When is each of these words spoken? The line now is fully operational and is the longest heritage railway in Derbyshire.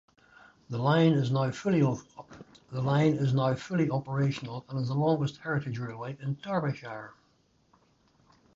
The 0.69 0.79
line 0.79 1.11
now 1.31 1.43
is 1.43 1.55
fully 3.61 3.91
operational 3.91 4.65
and 4.67 4.79
is 4.79 4.87
the 4.87 4.95
longest 4.95 5.37
heritage 5.37 5.77
railway 5.77 6.17
in 6.19 6.37
Derbyshire. 6.41 7.11